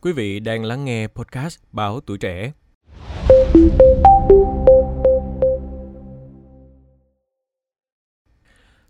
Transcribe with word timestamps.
Quý 0.00 0.12
vị 0.12 0.40
đang 0.40 0.64
lắng 0.64 0.84
nghe 0.84 1.06
podcast 1.06 1.58
Báo 1.72 2.00
Tuổi 2.00 2.18
Trẻ. 2.18 2.52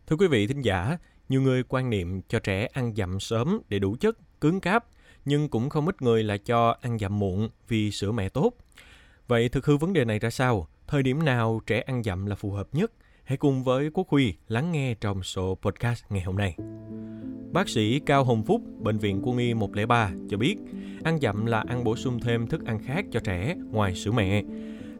Thưa 0.06 0.16
quý 0.18 0.26
vị 0.26 0.46
thính 0.46 0.62
giả, 0.62 0.98
nhiều 1.28 1.42
người 1.42 1.62
quan 1.68 1.90
niệm 1.90 2.20
cho 2.28 2.38
trẻ 2.38 2.68
ăn 2.72 2.94
dặm 2.96 3.20
sớm 3.20 3.60
để 3.68 3.78
đủ 3.78 3.96
chất, 4.00 4.18
cứng 4.40 4.60
cáp, 4.60 4.86
nhưng 5.24 5.48
cũng 5.48 5.68
không 5.68 5.86
ít 5.86 6.02
người 6.02 6.24
là 6.24 6.36
cho 6.36 6.76
ăn 6.80 6.98
dặm 6.98 7.18
muộn 7.18 7.48
vì 7.68 7.90
sữa 7.90 8.12
mẹ 8.12 8.28
tốt. 8.28 8.52
Vậy 9.28 9.48
thực 9.48 9.66
hư 9.66 9.76
vấn 9.76 9.92
đề 9.92 10.04
này 10.04 10.18
ra 10.18 10.30
sao? 10.30 10.68
Thời 10.86 11.02
điểm 11.02 11.24
nào 11.24 11.60
trẻ 11.66 11.80
ăn 11.80 12.02
dặm 12.02 12.26
là 12.26 12.34
phù 12.34 12.50
hợp 12.50 12.68
nhất? 12.72 12.92
Hãy 13.28 13.36
cùng 13.36 13.64
với 13.64 13.90
Quốc 13.90 14.08
Huy 14.08 14.34
lắng 14.48 14.72
nghe 14.72 14.94
trong 14.94 15.22
số 15.22 15.58
podcast 15.62 16.04
ngày 16.10 16.22
hôm 16.22 16.36
nay. 16.36 16.56
Bác 17.52 17.68
sĩ 17.68 18.00
Cao 18.00 18.24
Hồng 18.24 18.42
Phúc, 18.42 18.62
Bệnh 18.78 18.98
viện 18.98 19.20
Quân 19.24 19.38
y 19.38 19.54
103 19.54 20.10
cho 20.28 20.36
biết, 20.36 20.56
ăn 21.04 21.18
dặm 21.20 21.46
là 21.46 21.64
ăn 21.68 21.84
bổ 21.84 21.96
sung 21.96 22.20
thêm 22.20 22.46
thức 22.46 22.64
ăn 22.66 22.78
khác 22.84 23.04
cho 23.12 23.20
trẻ 23.20 23.56
ngoài 23.70 23.94
sữa 23.94 24.12
mẹ. 24.12 24.44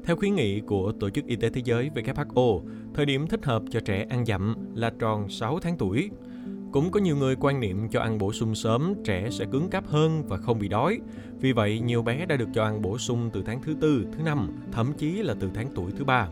Theo 0.05 0.17
khuyến 0.17 0.35
nghị 0.35 0.61
của 0.61 0.93
Tổ 1.01 1.11
chức 1.11 1.27
Y 1.27 1.37
tế 1.37 1.51
Thế 1.51 1.63
giới 1.65 1.91
WHO, 1.95 2.61
thời 2.95 3.07
điểm 3.07 3.27
thích 3.27 3.45
hợp 3.45 3.63
cho 3.71 3.81
trẻ 3.81 4.07
ăn 4.11 4.25
dặm 4.25 4.55
là 4.75 4.93
tròn 4.99 5.29
6 5.29 5.59
tháng 5.61 5.79
tuổi. 5.79 6.11
Cũng 6.73 6.91
có 6.91 7.01
nhiều 7.01 7.17
người 7.17 7.37
quan 7.41 7.61
niệm 7.61 7.89
cho 7.89 8.01
ăn 8.01 8.19
bổ 8.19 8.33
sung 8.33 8.55
sớm 8.55 8.95
trẻ 9.05 9.29
sẽ 9.31 9.45
cứng 9.53 9.69
cáp 9.71 9.87
hơn 9.87 10.23
và 10.29 10.37
không 10.37 10.59
bị 10.59 10.69
đói. 10.69 11.01
Vì 11.41 11.53
vậy, 11.53 11.81
nhiều 11.81 12.03
bé 12.03 12.27
đã 12.27 12.37
được 12.37 12.49
cho 12.55 12.65
ăn 12.65 12.83
bổ 12.83 12.99
sung 12.99 13.31
từ 13.33 13.43
tháng 13.43 13.63
thứ 13.63 13.77
tư, 13.81 14.07
thứ 14.13 14.23
năm, 14.23 14.51
thậm 14.73 14.93
chí 14.99 15.13
là 15.13 15.35
từ 15.41 15.51
tháng 15.55 15.69
tuổi 15.75 15.93
thứ 15.93 16.05
ba. 16.05 16.29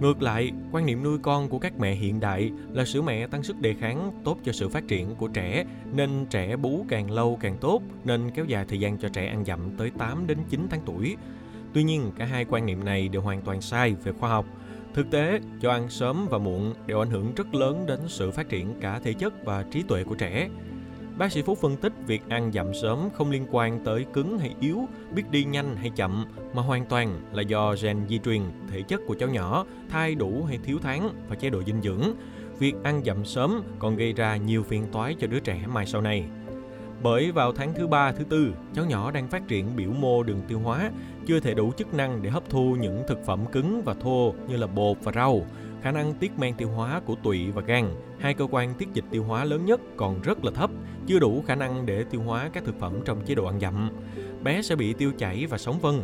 Ngược 0.00 0.22
lại, 0.22 0.50
quan 0.72 0.86
niệm 0.86 1.02
nuôi 1.02 1.18
con 1.18 1.48
của 1.48 1.58
các 1.58 1.78
mẹ 1.78 1.94
hiện 1.94 2.20
đại 2.20 2.50
là 2.72 2.84
sữa 2.84 3.02
mẹ 3.02 3.26
tăng 3.26 3.42
sức 3.42 3.60
đề 3.60 3.74
kháng 3.74 4.12
tốt 4.24 4.38
cho 4.44 4.52
sự 4.52 4.68
phát 4.68 4.88
triển 4.88 5.14
của 5.14 5.28
trẻ, 5.28 5.64
nên 5.92 6.26
trẻ 6.30 6.56
bú 6.56 6.84
càng 6.88 7.10
lâu 7.10 7.38
càng 7.40 7.56
tốt, 7.60 7.82
nên 8.04 8.30
kéo 8.30 8.44
dài 8.44 8.64
thời 8.68 8.80
gian 8.80 8.98
cho 8.98 9.08
trẻ 9.08 9.26
ăn 9.26 9.44
dặm 9.44 9.60
tới 9.76 9.90
8 9.98 10.26
đến 10.26 10.38
9 10.50 10.66
tháng 10.70 10.80
tuổi. 10.86 11.16
Tuy 11.72 11.82
nhiên, 11.82 12.12
cả 12.18 12.24
hai 12.24 12.44
quan 12.44 12.66
niệm 12.66 12.84
này 12.84 13.08
đều 13.08 13.22
hoàn 13.22 13.42
toàn 13.42 13.60
sai 13.60 13.94
về 14.04 14.12
khoa 14.12 14.30
học. 14.30 14.46
Thực 14.94 15.10
tế, 15.10 15.40
cho 15.60 15.70
ăn 15.70 15.88
sớm 15.88 16.26
và 16.30 16.38
muộn 16.38 16.74
đều 16.86 16.98
ảnh 17.00 17.10
hưởng 17.10 17.34
rất 17.34 17.54
lớn 17.54 17.86
đến 17.86 18.00
sự 18.06 18.30
phát 18.30 18.48
triển 18.48 18.74
cả 18.80 19.00
thể 19.04 19.12
chất 19.12 19.44
và 19.44 19.64
trí 19.70 19.82
tuệ 19.82 20.04
của 20.04 20.14
trẻ. 20.14 20.48
Bác 21.18 21.32
sĩ 21.32 21.42
Phúc 21.42 21.58
phân 21.58 21.76
tích 21.76 21.92
việc 22.06 22.22
ăn 22.28 22.52
dặm 22.52 22.74
sớm 22.74 23.08
không 23.14 23.30
liên 23.30 23.46
quan 23.50 23.84
tới 23.84 24.06
cứng 24.12 24.38
hay 24.38 24.54
yếu, 24.60 24.88
biết 25.14 25.30
đi 25.30 25.44
nhanh 25.44 25.76
hay 25.76 25.90
chậm, 25.96 26.26
mà 26.54 26.62
hoàn 26.62 26.86
toàn 26.86 27.20
là 27.32 27.42
do 27.42 27.74
gen 27.82 28.06
di 28.08 28.18
truyền, 28.18 28.42
thể 28.70 28.82
chất 28.82 29.00
của 29.06 29.14
cháu 29.14 29.28
nhỏ, 29.28 29.66
thai 29.88 30.14
đủ 30.14 30.44
hay 30.44 30.58
thiếu 30.64 30.78
tháng 30.82 31.10
và 31.28 31.36
chế 31.36 31.50
độ 31.50 31.62
dinh 31.66 31.82
dưỡng. 31.82 32.02
Việc 32.58 32.74
ăn 32.82 33.02
dặm 33.04 33.24
sớm 33.24 33.62
còn 33.78 33.96
gây 33.96 34.12
ra 34.12 34.36
nhiều 34.36 34.62
phiền 34.62 34.86
toái 34.92 35.16
cho 35.20 35.26
đứa 35.26 35.40
trẻ 35.40 35.64
mai 35.66 35.86
sau 35.86 36.00
này. 36.00 36.24
Bởi 37.02 37.32
vào 37.32 37.52
tháng 37.52 37.74
thứ 37.74 37.86
ba, 37.86 38.12
thứ 38.12 38.24
tư, 38.24 38.52
cháu 38.74 38.84
nhỏ 38.84 39.10
đang 39.10 39.28
phát 39.28 39.48
triển 39.48 39.76
biểu 39.76 39.90
mô 39.90 40.22
đường 40.22 40.40
tiêu 40.48 40.58
hóa, 40.58 40.90
chưa 41.26 41.40
thể 41.40 41.54
đủ 41.54 41.72
chức 41.76 41.94
năng 41.94 42.22
để 42.22 42.30
hấp 42.30 42.50
thu 42.50 42.76
những 42.80 43.02
thực 43.08 43.26
phẩm 43.26 43.44
cứng 43.52 43.82
và 43.84 43.94
thô 43.94 44.34
như 44.48 44.56
là 44.56 44.66
bột 44.66 44.96
và 45.02 45.12
rau. 45.12 45.46
Khả 45.82 45.92
năng 45.92 46.14
tiết 46.14 46.38
men 46.38 46.54
tiêu 46.54 46.68
hóa 46.68 47.00
của 47.00 47.14
tụy 47.22 47.50
và 47.50 47.62
gan, 47.62 47.90
hai 48.18 48.34
cơ 48.34 48.46
quan 48.50 48.74
tiết 48.74 48.88
dịch 48.94 49.04
tiêu 49.10 49.24
hóa 49.24 49.44
lớn 49.44 49.64
nhất 49.64 49.80
còn 49.96 50.20
rất 50.22 50.44
là 50.44 50.50
thấp, 50.50 50.70
chưa 51.06 51.18
đủ 51.18 51.42
khả 51.46 51.54
năng 51.54 51.86
để 51.86 52.04
tiêu 52.04 52.22
hóa 52.22 52.50
các 52.52 52.64
thực 52.64 52.78
phẩm 52.78 53.00
trong 53.04 53.24
chế 53.24 53.34
độ 53.34 53.46
ăn 53.46 53.60
dặm. 53.60 53.90
Bé 54.42 54.62
sẽ 54.62 54.76
bị 54.76 54.92
tiêu 54.92 55.12
chảy 55.18 55.46
và 55.46 55.58
sống 55.58 55.78
vân. 55.80 55.94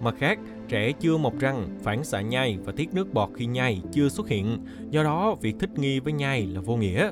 Mặt 0.00 0.14
khác, 0.18 0.38
trẻ 0.68 0.92
chưa 0.92 1.16
mọc 1.16 1.38
răng, 1.38 1.78
phản 1.82 2.04
xạ 2.04 2.20
nhai 2.20 2.58
và 2.64 2.72
tiết 2.76 2.94
nước 2.94 3.14
bọt 3.14 3.28
khi 3.34 3.46
nhai 3.46 3.82
chưa 3.92 4.08
xuất 4.08 4.28
hiện, 4.28 4.58
do 4.90 5.02
đó 5.02 5.36
việc 5.40 5.56
thích 5.58 5.78
nghi 5.78 6.00
với 6.00 6.12
nhai 6.12 6.46
là 6.46 6.60
vô 6.60 6.76
nghĩa. 6.76 7.10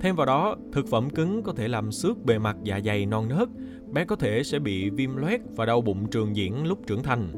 Thêm 0.00 0.16
vào 0.16 0.26
đó, 0.26 0.56
thực 0.72 0.88
phẩm 0.88 1.10
cứng 1.10 1.42
có 1.42 1.52
thể 1.52 1.68
làm 1.68 1.92
xước 1.92 2.24
bề 2.24 2.38
mặt 2.38 2.56
dạ 2.62 2.80
dày 2.84 3.06
non 3.06 3.28
nớt, 3.28 3.48
bé 3.92 4.04
có 4.04 4.16
thể 4.16 4.42
sẽ 4.42 4.58
bị 4.58 4.90
viêm 4.90 5.16
loét 5.16 5.40
và 5.56 5.66
đau 5.66 5.80
bụng 5.80 6.10
trường 6.10 6.36
diễn 6.36 6.66
lúc 6.66 6.86
trưởng 6.86 7.02
thành. 7.02 7.28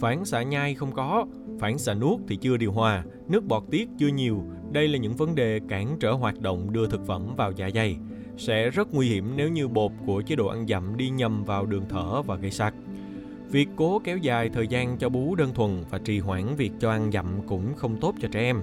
Phản 0.00 0.24
xạ 0.24 0.42
nhai 0.42 0.74
không 0.74 0.92
có, 0.92 1.26
phản 1.60 1.78
xạ 1.78 1.94
nuốt 1.94 2.20
thì 2.28 2.36
chưa 2.36 2.56
điều 2.56 2.72
hòa, 2.72 3.04
nước 3.28 3.44
bọt 3.44 3.62
tiết 3.70 3.88
chưa 3.98 4.08
nhiều. 4.08 4.44
Đây 4.72 4.88
là 4.88 4.98
những 4.98 5.16
vấn 5.16 5.34
đề 5.34 5.60
cản 5.68 5.96
trở 6.00 6.12
hoạt 6.12 6.40
động 6.40 6.72
đưa 6.72 6.86
thực 6.86 7.06
phẩm 7.06 7.34
vào 7.36 7.52
dạ 7.52 7.70
dày. 7.74 7.96
Sẽ 8.36 8.70
rất 8.70 8.94
nguy 8.94 9.08
hiểm 9.08 9.32
nếu 9.36 9.48
như 9.48 9.68
bột 9.68 9.92
của 10.06 10.22
chế 10.22 10.36
độ 10.36 10.46
ăn 10.46 10.66
dặm 10.66 10.96
đi 10.96 11.10
nhầm 11.10 11.44
vào 11.44 11.66
đường 11.66 11.84
thở 11.88 12.22
và 12.22 12.36
gây 12.36 12.50
sặc. 12.50 12.74
Việc 13.50 13.68
cố 13.76 13.98
kéo 13.98 14.16
dài 14.16 14.48
thời 14.48 14.68
gian 14.68 14.98
cho 14.98 15.08
bú 15.08 15.34
đơn 15.34 15.54
thuần 15.54 15.84
và 15.90 15.98
trì 15.98 16.18
hoãn 16.18 16.56
việc 16.56 16.72
cho 16.80 16.90
ăn 16.90 17.12
dặm 17.12 17.26
cũng 17.46 17.74
không 17.76 18.00
tốt 18.00 18.14
cho 18.20 18.28
trẻ 18.32 18.40
em. 18.40 18.62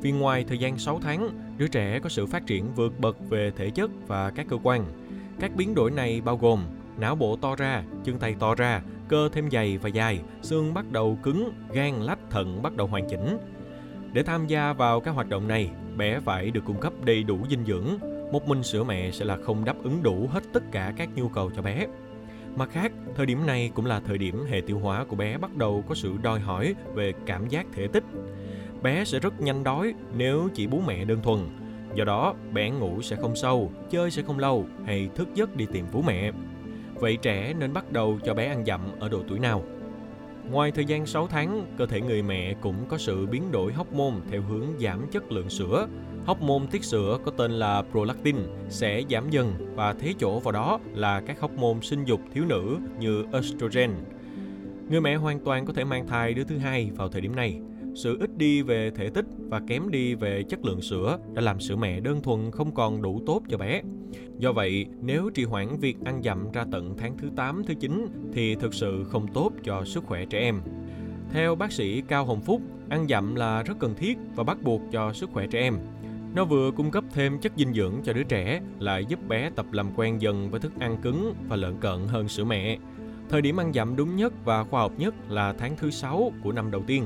Vì 0.00 0.12
ngoài 0.12 0.44
thời 0.48 0.58
gian 0.58 0.78
6 0.78 0.98
tháng, 1.02 1.30
đứa 1.58 1.68
trẻ 1.68 1.98
có 1.98 2.08
sự 2.08 2.26
phát 2.26 2.46
triển 2.46 2.74
vượt 2.74 3.00
bậc 3.00 3.16
về 3.30 3.52
thể 3.56 3.70
chất 3.70 3.90
và 4.06 4.30
các 4.30 4.46
cơ 4.48 4.56
quan. 4.62 4.84
Các 5.40 5.56
biến 5.56 5.74
đổi 5.74 5.90
này 5.90 6.20
bao 6.20 6.36
gồm 6.36 6.64
não 6.98 7.14
bộ 7.14 7.36
to 7.36 7.56
ra, 7.56 7.82
chân 8.04 8.18
tay 8.18 8.34
to 8.38 8.54
ra, 8.54 8.82
cơ 9.08 9.28
thêm 9.32 9.50
dày 9.50 9.78
và 9.78 9.88
dài, 9.88 10.20
xương 10.42 10.74
bắt 10.74 10.92
đầu 10.92 11.18
cứng, 11.22 11.52
gan, 11.72 12.02
lách, 12.02 12.18
thận 12.30 12.62
bắt 12.62 12.76
đầu 12.76 12.86
hoàn 12.86 13.08
chỉnh. 13.08 13.38
Để 14.12 14.22
tham 14.22 14.46
gia 14.46 14.72
vào 14.72 15.00
các 15.00 15.10
hoạt 15.10 15.28
động 15.28 15.48
này, 15.48 15.70
bé 15.96 16.20
phải 16.20 16.50
được 16.50 16.64
cung 16.64 16.80
cấp 16.80 16.92
đầy 17.04 17.22
đủ 17.22 17.38
dinh 17.50 17.64
dưỡng. 17.66 17.86
Một 18.32 18.48
mình 18.48 18.62
sữa 18.62 18.84
mẹ 18.84 19.10
sẽ 19.10 19.24
là 19.24 19.36
không 19.36 19.64
đáp 19.64 19.76
ứng 19.82 20.02
đủ 20.02 20.28
hết 20.30 20.42
tất 20.52 20.62
cả 20.72 20.92
các 20.96 21.08
nhu 21.14 21.28
cầu 21.28 21.50
cho 21.56 21.62
bé. 21.62 21.86
Mặt 22.56 22.68
khác, 22.72 22.92
thời 23.14 23.26
điểm 23.26 23.46
này 23.46 23.70
cũng 23.74 23.86
là 23.86 24.00
thời 24.00 24.18
điểm 24.18 24.44
hệ 24.48 24.60
tiêu 24.60 24.78
hóa 24.78 25.04
của 25.04 25.16
bé 25.16 25.38
bắt 25.38 25.56
đầu 25.56 25.84
có 25.88 25.94
sự 25.94 26.14
đòi 26.22 26.40
hỏi 26.40 26.74
về 26.94 27.12
cảm 27.26 27.48
giác 27.48 27.66
thể 27.72 27.88
tích. 27.88 28.04
Bé 28.82 29.04
sẽ 29.04 29.18
rất 29.18 29.40
nhanh 29.40 29.64
đói 29.64 29.94
nếu 30.16 30.48
chỉ 30.54 30.66
bú 30.66 30.80
mẹ 30.86 31.04
đơn 31.04 31.22
thuần. 31.22 31.40
Do 31.94 32.04
đó, 32.04 32.34
bé 32.52 32.70
ngủ 32.70 33.02
sẽ 33.02 33.16
không 33.16 33.36
sâu, 33.36 33.72
chơi 33.90 34.10
sẽ 34.10 34.22
không 34.22 34.38
lâu 34.38 34.66
hay 34.86 35.08
thức 35.14 35.28
giấc 35.34 35.56
đi 35.56 35.66
tìm 35.72 35.86
bú 35.92 36.02
mẹ. 36.02 36.32
Vậy 37.00 37.16
trẻ 37.22 37.54
nên 37.58 37.72
bắt 37.72 37.92
đầu 37.92 38.18
cho 38.24 38.34
bé 38.34 38.46
ăn 38.46 38.64
dặm 38.64 38.80
ở 39.00 39.08
độ 39.08 39.22
tuổi 39.28 39.38
nào? 39.38 39.62
Ngoài 40.50 40.72
thời 40.72 40.84
gian 40.84 41.06
6 41.06 41.26
tháng, 41.26 41.66
cơ 41.78 41.86
thể 41.86 42.00
người 42.00 42.22
mẹ 42.22 42.54
cũng 42.60 42.86
có 42.88 42.98
sự 42.98 43.26
biến 43.26 43.52
đổi 43.52 43.72
hormone 43.72 44.14
theo 44.30 44.42
hướng 44.42 44.66
giảm 44.80 45.06
chất 45.10 45.32
lượng 45.32 45.50
sữa. 45.50 45.88
Hormone 46.26 46.66
tiết 46.70 46.84
sữa 46.84 47.18
có 47.24 47.30
tên 47.30 47.52
là 47.52 47.82
prolactin 47.90 48.36
sẽ 48.68 49.02
giảm 49.10 49.30
dần 49.30 49.54
và 49.74 49.92
thế 49.92 50.14
chỗ 50.18 50.40
vào 50.40 50.52
đó 50.52 50.80
là 50.94 51.20
các 51.20 51.40
hormone 51.40 51.80
sinh 51.82 52.04
dục 52.04 52.20
thiếu 52.34 52.44
nữ 52.48 52.78
như 52.98 53.24
estrogen. 53.32 53.90
Người 54.90 55.00
mẹ 55.00 55.14
hoàn 55.14 55.40
toàn 55.40 55.66
có 55.66 55.72
thể 55.72 55.84
mang 55.84 56.06
thai 56.06 56.34
đứa 56.34 56.44
thứ 56.44 56.58
hai 56.58 56.90
vào 56.96 57.08
thời 57.08 57.20
điểm 57.20 57.36
này. 57.36 57.60
Sự 57.94 58.16
ít 58.20 58.36
đi 58.36 58.62
về 58.62 58.90
thể 58.90 59.10
tích 59.10 59.24
và 59.38 59.60
kém 59.68 59.90
đi 59.90 60.14
về 60.14 60.42
chất 60.42 60.64
lượng 60.64 60.80
sữa 60.80 61.18
đã 61.34 61.42
làm 61.42 61.60
sữa 61.60 61.76
mẹ 61.76 62.00
đơn 62.00 62.22
thuần 62.22 62.50
không 62.50 62.74
còn 62.74 63.02
đủ 63.02 63.22
tốt 63.26 63.42
cho 63.48 63.58
bé. 63.58 63.82
Do 64.38 64.52
vậy, 64.52 64.86
nếu 65.02 65.30
trì 65.34 65.44
hoãn 65.44 65.78
việc 65.78 65.96
ăn 66.04 66.22
dặm 66.22 66.52
ra 66.52 66.64
tận 66.72 66.94
tháng 66.98 67.18
thứ 67.18 67.28
8, 67.36 67.62
thứ 67.66 67.74
9 67.74 68.08
thì 68.32 68.54
thực 68.54 68.74
sự 68.74 69.04
không 69.04 69.28
tốt 69.28 69.52
cho 69.64 69.84
sức 69.84 70.04
khỏe 70.04 70.24
trẻ 70.24 70.38
em. 70.38 70.60
Theo 71.32 71.54
bác 71.54 71.72
sĩ 71.72 72.02
Cao 72.08 72.24
Hồng 72.24 72.40
Phúc, 72.40 72.62
ăn 72.88 73.06
dặm 73.08 73.34
là 73.34 73.62
rất 73.62 73.74
cần 73.78 73.94
thiết 73.94 74.18
và 74.34 74.44
bắt 74.44 74.62
buộc 74.62 74.80
cho 74.92 75.12
sức 75.12 75.30
khỏe 75.32 75.46
trẻ 75.46 75.60
em. 75.60 75.78
Nó 76.34 76.44
vừa 76.44 76.70
cung 76.70 76.90
cấp 76.90 77.04
thêm 77.12 77.38
chất 77.38 77.52
dinh 77.56 77.74
dưỡng 77.74 77.94
cho 78.04 78.12
đứa 78.12 78.22
trẻ, 78.22 78.60
lại 78.78 79.04
giúp 79.08 79.28
bé 79.28 79.50
tập 79.56 79.66
làm 79.72 79.90
quen 79.96 80.22
dần 80.22 80.50
với 80.50 80.60
thức 80.60 80.72
ăn 80.78 80.96
cứng 81.02 81.34
và 81.48 81.56
lợn 81.56 81.80
cận 81.80 82.08
hơn 82.08 82.28
sữa 82.28 82.44
mẹ. 82.44 82.78
Thời 83.28 83.42
điểm 83.42 83.60
ăn 83.60 83.72
dặm 83.72 83.96
đúng 83.96 84.16
nhất 84.16 84.32
và 84.44 84.64
khoa 84.64 84.80
học 84.80 84.92
nhất 84.98 85.14
là 85.28 85.52
tháng 85.52 85.76
thứ 85.76 85.90
6 85.90 86.32
của 86.42 86.52
năm 86.52 86.70
đầu 86.70 86.82
tiên. 86.86 87.04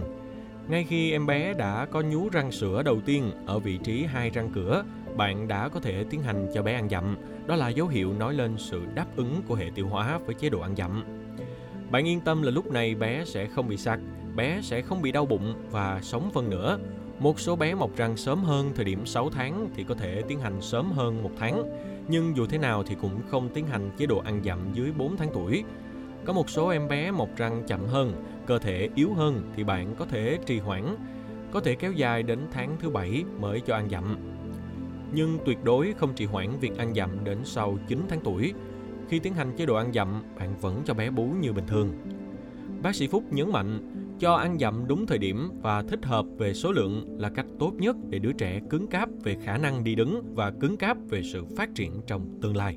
Ngay 0.68 0.84
khi 0.84 1.12
em 1.12 1.26
bé 1.26 1.54
đã 1.54 1.86
có 1.86 2.00
nhú 2.00 2.28
răng 2.28 2.52
sữa 2.52 2.82
đầu 2.82 3.00
tiên 3.00 3.30
ở 3.46 3.58
vị 3.58 3.78
trí 3.84 4.04
hai 4.04 4.30
răng 4.30 4.50
cửa, 4.54 4.84
bạn 5.16 5.48
đã 5.48 5.68
có 5.68 5.80
thể 5.80 6.04
tiến 6.10 6.22
hành 6.22 6.48
cho 6.54 6.62
bé 6.62 6.72
ăn 6.72 6.88
dặm. 6.88 7.16
Đó 7.46 7.56
là 7.56 7.68
dấu 7.68 7.88
hiệu 7.88 8.12
nói 8.12 8.34
lên 8.34 8.54
sự 8.58 8.82
đáp 8.94 9.06
ứng 9.16 9.42
của 9.48 9.54
hệ 9.54 9.70
tiêu 9.74 9.88
hóa 9.88 10.18
với 10.26 10.34
chế 10.34 10.48
độ 10.48 10.60
ăn 10.60 10.76
dặm. 10.76 11.04
Bạn 11.90 12.08
yên 12.08 12.20
tâm 12.20 12.42
là 12.42 12.50
lúc 12.50 12.72
này 12.72 12.94
bé 12.94 13.24
sẽ 13.24 13.46
không 13.46 13.68
bị 13.68 13.76
sặc, 13.76 14.00
bé 14.36 14.60
sẽ 14.62 14.82
không 14.82 15.02
bị 15.02 15.12
đau 15.12 15.26
bụng 15.26 15.54
và 15.70 16.00
sống 16.02 16.30
phân 16.32 16.50
nữa. 16.50 16.78
Một 17.18 17.40
số 17.40 17.56
bé 17.56 17.74
mọc 17.74 17.96
răng 17.96 18.16
sớm 18.16 18.44
hơn 18.44 18.72
thời 18.74 18.84
điểm 18.84 19.06
6 19.06 19.30
tháng 19.30 19.68
thì 19.74 19.84
có 19.84 19.94
thể 19.94 20.22
tiến 20.28 20.40
hành 20.40 20.60
sớm 20.60 20.92
hơn 20.92 21.22
một 21.22 21.30
tháng. 21.38 21.62
Nhưng 22.08 22.36
dù 22.36 22.46
thế 22.46 22.58
nào 22.58 22.82
thì 22.82 22.96
cũng 23.00 23.20
không 23.30 23.48
tiến 23.48 23.66
hành 23.66 23.90
chế 23.96 24.06
độ 24.06 24.18
ăn 24.18 24.40
dặm 24.44 24.58
dưới 24.72 24.92
4 24.98 25.16
tháng 25.16 25.28
tuổi. 25.34 25.64
Có 26.24 26.32
một 26.32 26.50
số 26.50 26.68
em 26.68 26.88
bé 26.88 27.10
mọc 27.10 27.28
răng 27.36 27.62
chậm 27.66 27.86
hơn, 27.86 28.12
cơ 28.46 28.58
thể 28.58 28.88
yếu 28.94 29.14
hơn 29.14 29.52
thì 29.56 29.64
bạn 29.64 29.94
có 29.98 30.04
thể 30.04 30.38
trì 30.46 30.58
hoãn, 30.58 30.96
có 31.52 31.60
thể 31.60 31.74
kéo 31.74 31.92
dài 31.92 32.22
đến 32.22 32.38
tháng 32.52 32.76
thứ 32.80 32.90
bảy 32.90 33.24
mới 33.40 33.60
cho 33.60 33.74
ăn 33.74 33.88
dặm. 33.90 34.16
Nhưng 35.12 35.38
tuyệt 35.44 35.58
đối 35.64 35.92
không 35.92 36.14
trì 36.14 36.24
hoãn 36.24 36.58
việc 36.60 36.78
ăn 36.78 36.94
dặm 36.94 37.24
đến 37.24 37.38
sau 37.44 37.78
9 37.88 38.02
tháng 38.08 38.20
tuổi. 38.24 38.52
Khi 39.08 39.18
tiến 39.18 39.34
hành 39.34 39.56
chế 39.56 39.66
độ 39.66 39.74
ăn 39.74 39.92
dặm, 39.92 40.22
bạn 40.38 40.54
vẫn 40.60 40.82
cho 40.84 40.94
bé 40.94 41.10
bú 41.10 41.26
như 41.40 41.52
bình 41.52 41.66
thường. 41.66 41.92
Bác 42.82 42.94
sĩ 42.94 43.06
Phúc 43.06 43.24
nhấn 43.30 43.52
mạnh, 43.52 43.90
cho 44.18 44.34
ăn 44.34 44.58
dặm 44.58 44.86
đúng 44.86 45.06
thời 45.06 45.18
điểm 45.18 45.50
và 45.62 45.82
thích 45.82 46.04
hợp 46.04 46.26
về 46.38 46.54
số 46.54 46.72
lượng 46.72 47.16
là 47.18 47.30
cách 47.30 47.46
tốt 47.58 47.72
nhất 47.78 47.96
để 48.08 48.18
đứa 48.18 48.32
trẻ 48.32 48.60
cứng 48.70 48.86
cáp 48.86 49.08
về 49.24 49.36
khả 49.44 49.58
năng 49.58 49.84
đi 49.84 49.94
đứng 49.94 50.34
và 50.34 50.50
cứng 50.50 50.76
cáp 50.76 50.96
về 51.08 51.22
sự 51.22 51.44
phát 51.56 51.74
triển 51.74 51.92
trong 52.06 52.38
tương 52.42 52.56
lai. 52.56 52.76